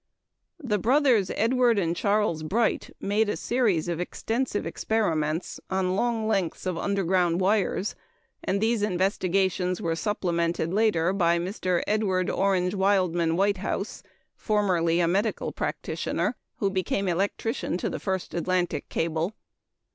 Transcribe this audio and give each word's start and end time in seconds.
The 0.57 0.79
brothers, 0.79 1.29
Edward 1.35 1.77
and 1.77 1.95
Charles 1.95 2.41
Bright, 2.41 2.89
made 2.99 3.29
a 3.29 3.37
series 3.37 3.87
of 3.87 3.99
extensive 3.99 4.65
experiments 4.65 5.59
on 5.69 5.95
long 5.95 6.27
lengths 6.27 6.65
of 6.65 6.75
underground 6.75 7.39
wires; 7.39 7.93
and 8.43 8.59
these 8.59 8.81
investigations 8.81 9.79
were 9.79 9.95
supplemented 9.95 10.73
later 10.73 11.13
by 11.13 11.37
Mr. 11.37 11.83
Edward 11.85 12.31
Orange 12.31 12.73
Wildman 12.73 13.35
Whitehouse 13.35 14.01
(formerly 14.35 15.01
a 15.01 15.07
medical 15.07 15.51
practitioner), 15.51 16.35
who 16.57 16.71
became 16.71 17.07
electrician 17.07 17.77
to 17.77 17.87
the 17.87 17.99
first 17.99 18.33
Atlantic 18.33 18.89
cable. 18.89 19.33